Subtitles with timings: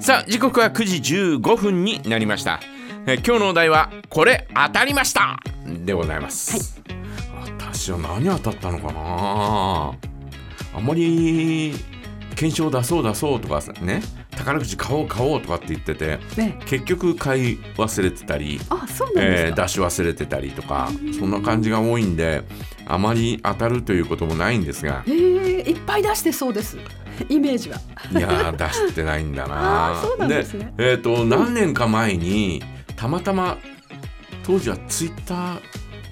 [0.00, 2.60] さあ時刻は9時15分になりました。
[3.06, 5.38] え今日のお題はこれ当たりました!
[5.84, 6.82] でございます、
[7.58, 9.94] 私は何当たったのかな？
[10.74, 11.74] あんまり
[12.34, 14.02] 検証出そう出そうとかね？
[14.32, 22.42] 宝くじ買おう買おうとかって言っててね結局買い忘れてたりあそうなんですか、えー出し忘れてたりとかそんな感じが多いんで
[22.86, 25.04] あまり当たるということもないんですが。
[25.06, 26.76] えー、いっぱい出してそうです
[27.28, 27.78] イメージは。
[28.12, 30.00] いやー出してないんだな。
[30.02, 30.72] そうなんですね。
[30.78, 32.62] えっ、と何年か前に
[32.96, 33.58] たまたま
[34.44, 35.60] 当時はツイッター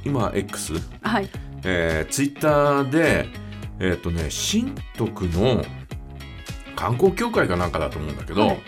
[0.05, 1.29] 今 X、はい。
[1.65, 3.29] えー、ツイッターで
[3.81, 5.65] えっ、とね新徳の
[6.77, 8.63] 観光協会かなんかだと思うんだけど、はい。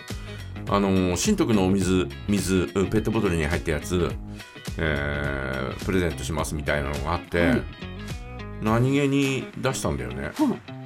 [0.69, 4.11] あのー新徳のお水水ペットボトルに入ったやつ、
[4.77, 7.61] えープレゼントしますみたいなのがあって、はい。
[8.61, 10.31] 何気に出したんだよね。
[10.39, 10.76] うん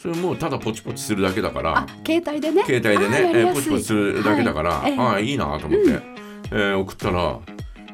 [0.00, 1.78] それもうただポチポチするだけだから。
[1.78, 2.64] あ携帯でね。
[2.64, 4.92] 携帯でねえーポチポチするだけだから、はい。
[4.92, 4.98] ええ。
[4.98, 6.02] ああいいなと思って、うん
[6.52, 7.38] えー送ったら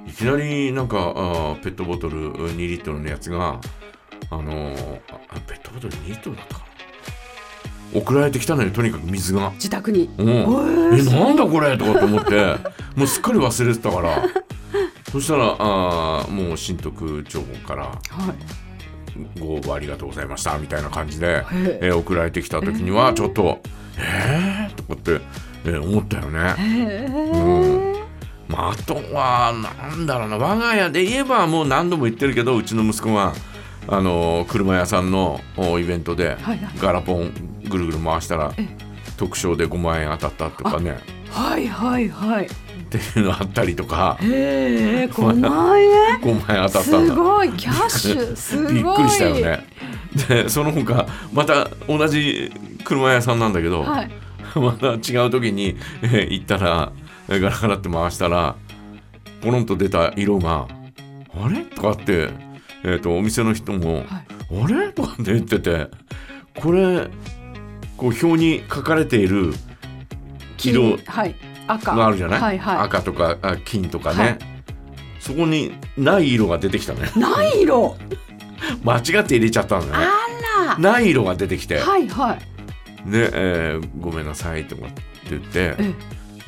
[0.06, 3.60] いきなりなんかあーペットボトル2リットルのやつが
[4.30, 6.66] あのーあペットボトル2リットルだったかな。
[8.00, 9.50] 送られてきたのよとにかく水が。
[9.54, 10.08] 自宅に。
[10.18, 12.56] うん、ーえなんだこれとかと思って。
[12.94, 14.22] もうすっかり忘れてたから。
[15.10, 18.65] そしたらあーもう新徳町からはい
[19.38, 21.78] ご応募ありがとうございましたみたいな感じで、へえ。
[21.82, 23.60] えー送られてきた時にはちょっと
[23.98, 25.20] えー、とかって、
[25.64, 26.54] えー思ったよね。
[26.58, 27.96] へえ、うん。
[28.48, 33.32] まあ、あとはなんだろうな我が家で言えばもう何度も言ってるけどうちの息子が
[33.88, 36.36] あの車屋さんのおイベントで
[36.80, 37.32] ガラポン
[37.68, 38.68] ぐるぐる回したらえ
[39.16, 40.98] 特賞で5万円当たったとかね。
[41.30, 42.48] はいはいはい
[42.86, 47.14] っていうのあったりとかへえ5万円5万円当たったんすだ。
[47.14, 49.66] ごいキャッシュすごいびっくりしたよね。
[50.28, 52.52] でその他また同じ
[52.84, 54.10] 車屋さんなんだけど、はい
[54.54, 56.90] また違う時に、えー行ったら
[57.28, 58.54] えーガラガラって回したら
[59.42, 60.66] ポロンと出た色が
[61.34, 62.30] 「あれ?」とかって、
[62.82, 64.22] えー、とお店の人も「あ
[64.66, 65.88] れ?」とかって言ってて
[66.54, 67.08] これ
[67.98, 69.52] こう表に書かれている
[70.58, 71.34] 色金はい
[71.66, 71.94] 赤。
[71.94, 72.78] があるじゃない、はいはい。
[72.78, 74.38] 赤とかあ金とかね、はい。
[75.20, 77.10] そこにない色が出てきたのよ。
[77.16, 77.96] ない色。
[78.84, 83.10] 間違って入れちゃったのねあない色が出てきて、らはいはい。
[83.10, 85.74] で、えーごめんなさい」とかって言って。
[85.78, 85.94] え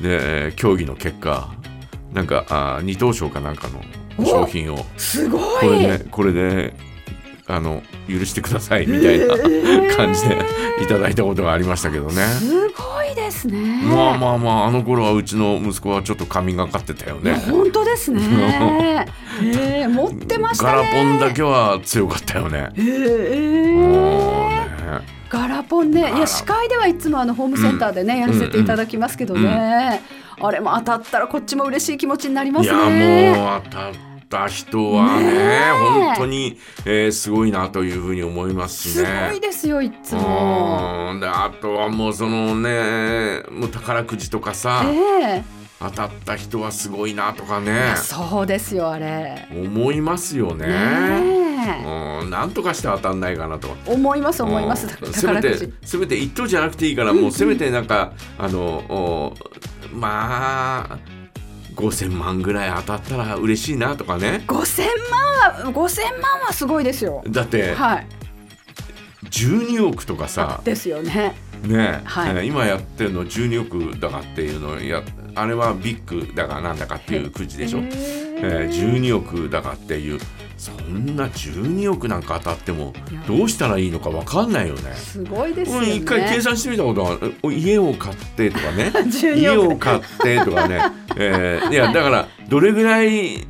[0.01, 1.49] で、えー協議の結果
[2.13, 3.81] なんかあー二等賞かなんかの
[4.17, 4.85] お商品を。
[4.97, 5.41] すごい。
[5.59, 6.73] これでこれで
[7.49, 9.35] あの許してくださいみたいな
[9.95, 10.37] 感じで
[10.83, 12.23] いただいたことがありましたけどね。
[12.25, 13.81] すごいですね。
[13.83, 17.33] まあまあまああの頃はうちの息子はちょっと神がかってたよね。
[17.49, 18.21] 本当ですね。
[19.41, 20.71] ええ持ってましたね。
[20.71, 22.69] ガラポンだけは強かったよね。
[22.77, 24.69] ええもうね。
[25.29, 26.13] ガラポンね。
[26.15, 30.01] いや司会ではいつもあのホームセンターでね、やらせていただきますけどね、
[30.41, 35.71] あれも当たったらこっちも嬉しい気持ちになりますいやもねう当たった人はね
[36.05, 39.29] 本当に、えーすごいなというふうに思いますしすね。
[39.31, 41.09] ごいですよいつも。
[41.13, 41.19] うん。
[41.19, 45.43] であとはもうそのねもう宝くじとかさ、ええ。
[45.79, 49.47] 当たった人はすごいなとかいねやそうですよあれ。
[49.51, 50.65] 思いますよね。
[52.21, 52.29] うん。
[52.29, 53.75] なんとかして当たんないかなと。
[53.87, 54.87] 思います思います。
[55.01, 59.33] うんせめてせめて一等じゃなくていいからもうせめてなんかあのお
[59.91, 61.18] まあ
[61.79, 64.43] 5,000万ぐらい当たったら嬉しいなとかね。
[64.47, 67.23] 5000万は5000万はすごいですよ。
[67.27, 68.07] だってはい。
[69.23, 70.61] 12億とかさ。
[70.63, 71.35] ですよね。
[71.63, 72.31] ね、はい。
[72.31, 75.03] えー今やってるの12億だかっていうのや
[75.35, 80.19] あれはビッグだかなんだかっていうくじでしょ、へえー、12億だかっていう
[80.59, 82.93] そんな12億なんか当たっても
[83.27, 84.93] どうしたらいいのか分かんないよね。
[84.93, 88.91] すごいですようん、ね一回計算してみたことはお家を買ってとかね。
[89.07, 89.73] 12家億。
[89.73, 90.81] を買ってとかね、
[91.15, 93.47] えーいやだからどれぐらい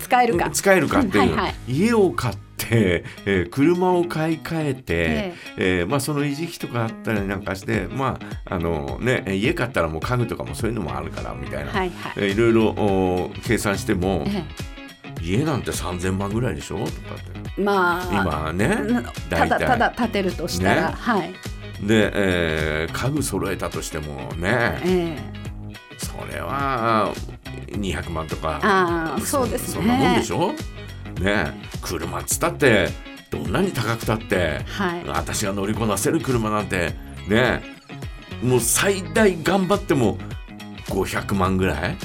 [0.00, 0.50] 使えるか。
[0.50, 1.54] 使えるかっていう、うんはいはい。
[1.68, 5.84] 家を買って、えー車を買い替えて、ええ。
[5.84, 12.12] ーまあ、その維持費とかあったりなんかして、まああのね、家買ったらもう家具とかもそういうのもあるからみたいな、はいはい。
[12.16, 14.42] えーいろいろお計算してもえ
[15.22, 16.78] 家なんて3,000万ぐらいでしょ？
[16.78, 20.94] とかってえまあ今ねうんただただ建てるとしたら、ね。
[20.98, 21.32] はい。
[21.86, 25.18] で、えー家具揃えたとしてもねええ。
[25.98, 27.12] それは
[27.68, 29.74] 200万とかああそうですね。
[29.74, 30.52] そんなもんでしょ？
[31.20, 31.52] ね。
[31.80, 32.88] 車っつったって
[33.30, 35.04] どんなに高くたってはい。
[35.06, 36.94] 私が乗りこなせる車なんて
[37.28, 37.62] ね。
[38.42, 40.18] もう最大頑張っても
[40.88, 41.96] 500万ぐらい？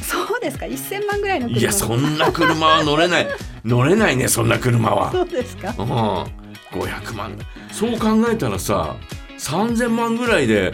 [0.50, 1.60] ですか？1000万ぐらいの車。
[1.60, 3.28] いやそんな車は乗れない。
[3.66, 5.12] 乗れないねそんな車は。
[5.12, 5.74] そうですか？
[5.78, 7.38] うん、500万。
[7.72, 8.96] そう考えたらさ
[9.38, 10.74] 3000万ぐらいで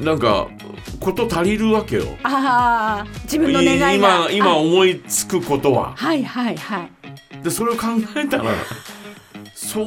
[0.00, 0.48] なんか
[0.98, 2.04] こと足りるわけよ。
[2.22, 4.28] ああ自分の願いが。
[4.30, 4.56] 今今あ。
[4.56, 5.92] 思いつくことは。
[5.96, 6.90] はいはいはい。
[7.42, 7.86] でそれを考
[8.16, 8.44] えたら
[9.54, 9.78] そ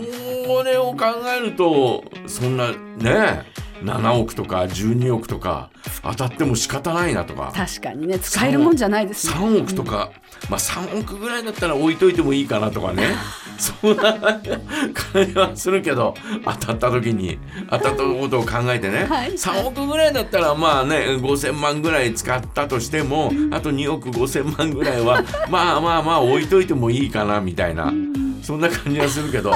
[0.63, 1.05] れを考
[1.35, 3.43] えるとそんなね
[3.83, 5.69] 7億とか12億とか
[6.01, 7.51] 当たっても仕方ないなとか。
[7.55, 9.33] 確かにね使えるもんじゃないですね。
[9.33, 10.11] 3億とか、
[10.49, 13.15] まあ3億ぐらいだったら置いといてもいいかなとかね。
[13.57, 17.37] そんな感じはするけど当たった時に
[17.69, 19.33] 当たったことを考えてね、 はい。
[19.33, 27.93] 3億ぐらいだったらまあね5,000万ぐらい使ったとしてもあと2億5,000万ぐらいはまあまあまあ置いといてもいいかなみたいな。
[28.41, 29.53] そんな感じはするけど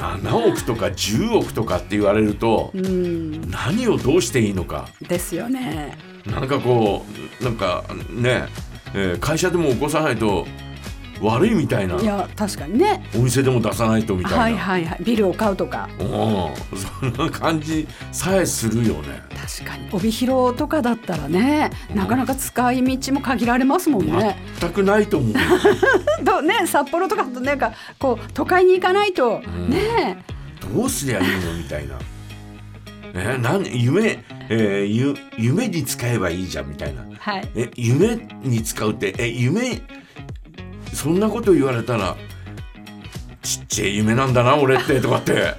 [0.00, 4.88] 7億とか10億とかって言われるとうん何をどうしていいのか。
[5.06, 7.04] ですよねなんかこ
[7.40, 8.46] うなんかね、
[8.94, 10.46] えー会社でも起こさないと
[11.20, 11.96] 悪いみたいな。
[11.96, 13.04] いや確かにね。
[13.14, 14.98] お店でも出さないとみたいな、はいはいはい。
[15.02, 15.88] ビルを買うとか。
[15.98, 16.06] うん。
[17.12, 19.22] そんな感じさえするよね。
[19.58, 19.88] 確かに。
[19.92, 24.38] 帯広とかだったらねなかなか使い道も限られますもんね。
[24.60, 29.70] 全くないと思うと ね札幌とかとなんかこう都会に行かないと、ん。
[29.70, 30.22] ね。
[30.74, 31.94] どうすりゃいいのみたいな。
[33.12, 37.02] えなん夢、えーゆ夢に使えばいいじゃんみたいな。
[37.18, 37.48] はい。
[37.56, 39.82] え夢に使うってえ夢
[40.94, 42.16] そんなこと言われたら
[43.42, 45.54] ちっちゃい夢なんだな俺ってとかって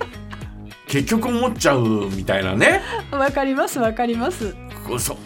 [0.87, 2.81] 結局思っちゃうみたいなね
[3.11, 4.55] わかりますわかります。
[4.87, 5.17] こうそ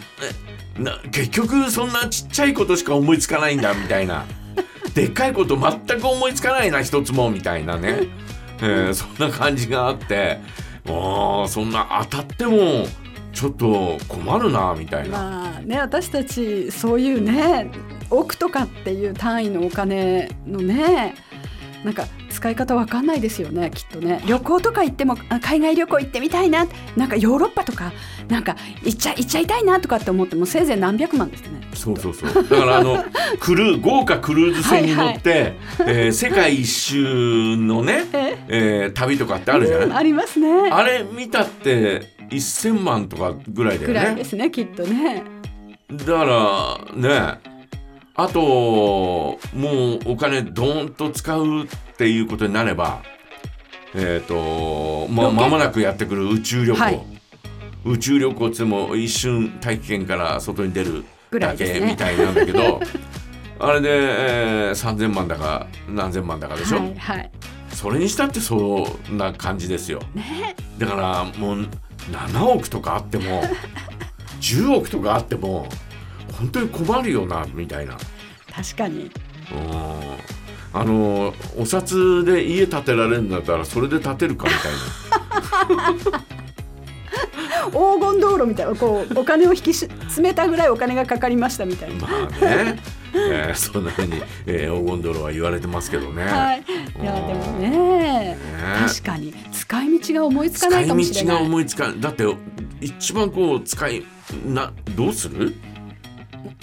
[0.78, 4.26] えな結局そんなちっちゃいことしか思いつかないんだみたいな
[4.94, 8.04] でっかいこと全く思いつかないな一つもみたいなね、
[8.62, 10.40] えーそんな感じがあって
[10.86, 12.86] もうそんな当たっても
[13.34, 15.18] ちょっと困るなみたいな。
[15.18, 17.70] まあね私たちそういうね
[18.10, 21.16] 億とかっていう単位のお金のね
[21.84, 24.22] なんか使い方わかんないですよねきっとね。
[24.26, 26.66] 旅行とか行ってもあ海外旅行行ってみたいな
[26.98, 27.94] なんかヨーロッパとか
[28.28, 32.34] なんか行っちゃ行っちゃいたいなとかって思ってもせいぜい何百万ですねそうそうそう。
[32.34, 33.06] だからあの
[33.40, 35.54] クルー豪華クルーズ船に乗って、
[35.86, 38.90] えー世界一周のね、ええ。
[38.92, 40.70] ー旅とかってあるじゃない、うんありますね。
[40.72, 45.24] あれ見たって1000万とかぐらいだよぐらいねですねきっとね。
[45.92, 47.55] だからね
[48.16, 49.38] あとも
[50.06, 51.68] うお金ドーンと使うっ
[51.98, 53.02] ていうことになれば
[53.96, 57.02] えっ、とま間もなくやってくる宇宙旅行、はい。
[57.86, 62.82] 宇宙旅行っても一瞬大気圏から外に出るだけみたいなんだけど、
[63.58, 67.32] あれで、えー、3,000万だか何千万だかでしょ、はいはい。
[67.70, 70.02] それにしたってそんな感じですよ。
[70.14, 70.56] ね。
[70.78, 71.68] だからもう
[72.12, 73.44] 7億とかあっても
[74.42, 75.70] 10億とかあっても
[76.38, 77.98] 本当に困るよなみたいな。
[78.54, 79.12] 確かに。
[79.52, 80.18] うん。
[80.74, 86.24] あのお札で家建てられるんだったらそれで建てるかみたいな。
[87.72, 92.08] 黄金道路みたいなこうお金を引きし詰めたぐらいお金がかかりましたみたいな。
[92.08, 92.80] まあね、
[93.14, 96.24] えーそんなふうに、えー、黄金泥は言われてますけどね。
[96.26, 96.64] はい、
[97.02, 98.38] いやでもねね。
[98.86, 102.26] 確かに使い道が思いつかないかもしれ使い道がない思いつかだって
[102.82, 104.04] 一番こう使い
[104.46, 105.56] などうする？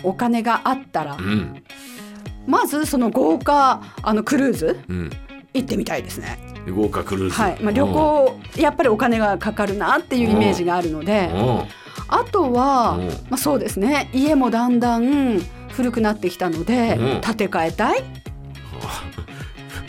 [0.02, 1.62] お金があったらうん。
[2.46, 5.10] まずその豪華あのクルーズうん。
[5.54, 6.38] 行ってみたいですね。
[6.74, 7.34] 豪華クルーズ。
[7.34, 11.04] はい、まあ、旅行やっぱりお金がかかるなっていうイメージがあるのうん。
[11.04, 11.68] でうん。
[12.08, 13.08] あとはうん。
[13.08, 14.10] まあそうですね。
[14.12, 15.40] 家もだんだん
[15.70, 17.20] 古くなってきたのでうん。
[17.20, 18.02] 建て替えたい。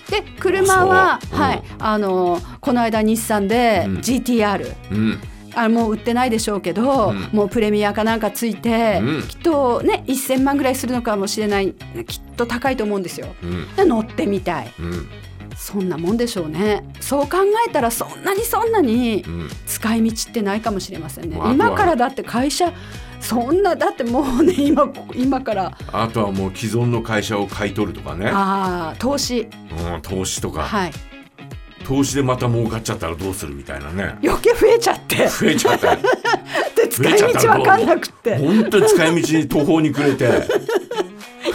[0.10, 1.64] で車は、はい。
[1.80, 3.98] あのこの間日産でうん。
[3.98, 5.20] GTR、うん
[5.56, 7.30] あもう売ってないでしょうけど、うん。
[7.32, 9.24] もうプレミアかなんかついて、うん。
[9.28, 11.74] きっとね1,000万ぐらいするのかもしれない
[12.08, 13.28] きっと高いと思うんですよ。
[13.44, 13.76] うん。
[13.76, 14.74] で乗ってみたい。
[14.80, 15.10] うん。
[15.56, 16.84] そんなもんでしょうね。
[17.00, 19.50] そう考えたらそんなにそんなにうん。
[19.66, 21.38] 使い道ってないかもしれませんね。
[21.38, 22.74] まああとは今からだって会社
[23.20, 25.78] そんなだってもうね 今今から。
[25.92, 28.30] あとはもう既存の会社を買い取るとかね。
[28.34, 29.48] あー投資。
[29.94, 30.92] うん投資とか、はい
[31.84, 34.18] 投資でまた儲かっちゃったらどうするみたいなね。
[34.24, 35.96] 余計増えちゃって増えちゃった。
[36.76, 40.28] で使い道わかんなくって本当に使い道に途方に暮れて。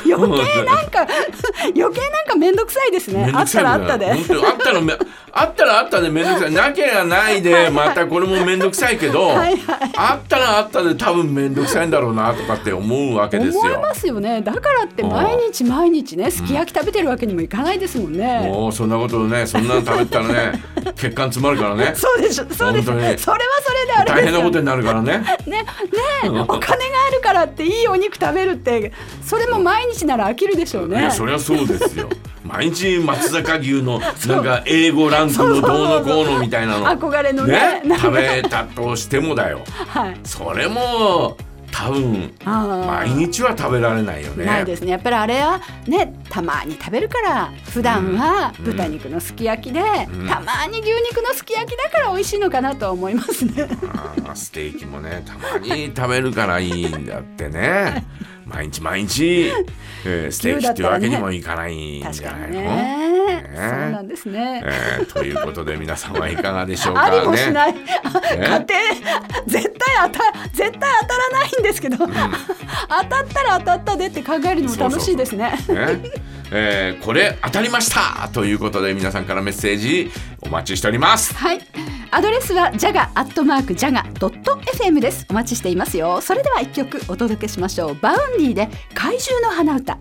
[0.05, 1.07] 余計なんか
[1.75, 4.19] 余計なんか面倒くさいですねあったらあったであっ
[4.59, 4.95] たらめ
[5.41, 6.53] あったらあったで面倒くさい。
[6.53, 9.93] なければないでまたこれも面倒くさいけど、はいはい。
[9.97, 13.61] あったらあったで多分面倒くさいんだろうなとかって思うわけですよ。
[13.61, 14.43] 思いますよね。
[14.43, 20.63] だからって毎日毎日ねすき焼き食べてるわけにもいかないですもんね、もうそんなことねそんなの食べてたらね
[20.97, 21.93] 血管詰まるからね。
[21.95, 22.87] そうでしょそうです。
[22.87, 24.33] それはそれであれ大ですよ。
[24.33, 25.19] 変なことになるからね。
[25.47, 25.65] ねね。
[26.25, 26.75] お金が
[27.09, 28.93] あるからっていいお肉食べるって
[29.25, 31.01] それも毎日なら飽きるでしょうね。
[31.01, 32.09] いやそりゃそうですよ。
[32.45, 39.61] 毎日松坂牛のなんか英語ランクのどうのこうのみたいなの憧れのねね食べたとしてもだよ。
[39.69, 40.21] はい。
[40.25, 41.37] それも
[41.71, 44.45] 多分あ毎日は食べられないよね。
[44.45, 44.91] ないですね。
[44.91, 50.27] やっぱりあれはねたまに食べるから普段はうん豚肉のすき焼きで、ん。
[50.29, 53.69] たまに牛肉のすき焼きだから美味しいのかなとは思いますね。
[54.35, 58.05] ステーキもねたまに食べるからいいんだってね。
[58.49, 59.53] 毎日毎日、
[60.07, 62.63] えーステーキっていうわけにもいかないんじゃないの、
[63.59, 64.63] そうなんですね。
[64.65, 67.53] えーということで皆さんはいかがでしょうかありもしね。
[67.53, 67.75] ない、
[68.05, 68.59] あ家庭
[69.47, 75.51] 絶対当た絶対当たらないんですけど、当たったら当たったでって考えるのも楽しいですね。
[75.69, 76.01] ね
[76.51, 80.11] えーこれ当たりましたということで皆さんからメッセージ
[80.41, 81.35] お待ちしております。
[81.35, 81.61] はい。
[82.11, 85.27] アドレスは jaga アットマーク jaga ドット fm です。
[85.29, 86.23] お待ちしていますよ。
[86.23, 87.95] それでは一曲お届けしましょう。
[87.97, 89.99] Vaundy で怪獣の花歌。